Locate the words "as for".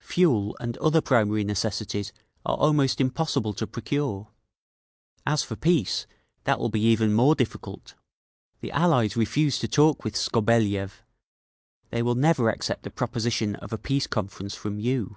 5.24-5.56